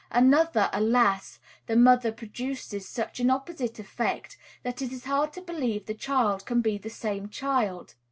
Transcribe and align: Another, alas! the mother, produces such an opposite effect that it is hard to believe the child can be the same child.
Another, 0.09 0.67
alas! 0.73 1.37
the 1.67 1.75
mother, 1.75 2.11
produces 2.11 2.89
such 2.89 3.19
an 3.19 3.29
opposite 3.29 3.77
effect 3.77 4.35
that 4.63 4.81
it 4.81 4.91
is 4.91 5.05
hard 5.05 5.31
to 5.33 5.41
believe 5.43 5.85
the 5.85 5.93
child 5.93 6.43
can 6.43 6.59
be 6.59 6.79
the 6.79 6.89
same 6.89 7.29
child. 7.29 7.93